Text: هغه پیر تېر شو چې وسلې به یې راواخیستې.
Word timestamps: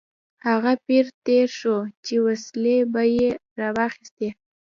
هغه 0.47 0.71
پیر 0.85 1.05
تېر 1.25 1.47
شو 1.59 1.77
چې 2.05 2.15
وسلې 2.25 2.77
به 2.93 3.03
یې 3.17 3.29
راواخیستې. 3.59 4.29